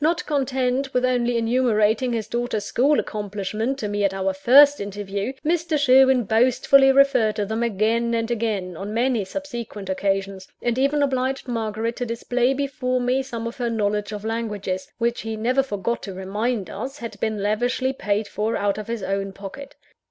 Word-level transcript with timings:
Not 0.03 0.25
content 0.25 0.95
with 0.95 1.05
only 1.05 1.37
enumerating 1.37 2.11
his 2.11 2.27
daughter's 2.27 2.65
school 2.65 2.99
accomplishments 2.99 3.81
to 3.81 3.87
me 3.87 4.03
at 4.03 4.15
our 4.15 4.33
first 4.33 4.81
interview, 4.81 5.33
Mr. 5.45 5.77
Sherwin 5.77 6.23
boastfully 6.23 6.91
referred 6.91 7.35
to 7.35 7.45
them 7.45 7.61
again 7.61 8.15
and 8.15 8.31
again, 8.31 8.75
on 8.75 8.95
many 8.95 9.23
subsequent 9.23 9.89
occasions; 9.89 10.47
and 10.59 10.79
even 10.79 11.03
obliged 11.03 11.47
Margaret 11.47 11.95
to 11.97 12.07
display 12.07 12.55
before 12.55 12.99
me, 12.99 13.21
some 13.21 13.45
of 13.45 13.57
her 13.57 13.69
knowledge 13.69 14.11
of 14.11 14.25
languages 14.25 14.91
which 14.97 15.21
he 15.21 15.35
never 15.37 15.61
forgot 15.61 16.01
to 16.01 16.15
remind 16.15 16.67
us 16.71 16.97
had 16.97 17.19
been 17.19 17.43
lavishly 17.43 17.93
paid 17.93 18.27
for 18.27 18.57
out 18.57 18.79
of 18.79 18.87
his 18.87 19.03
own 19.03 19.33
pocket. 19.33 19.75